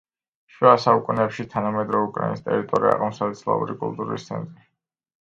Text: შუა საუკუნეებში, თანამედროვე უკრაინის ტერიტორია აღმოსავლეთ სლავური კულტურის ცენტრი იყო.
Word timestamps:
შუა 0.53 0.71
საუკუნეებში, 0.85 1.45
თანამედროვე 1.51 2.09
უკრაინის 2.09 2.43
ტერიტორია 2.49 2.97
აღმოსავლეთ 2.97 3.41
სლავური 3.45 3.81
კულტურის 3.87 4.31
ცენტრი 4.33 4.55
იყო. 4.61 4.69